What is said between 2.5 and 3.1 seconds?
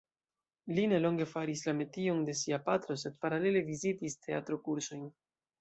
patro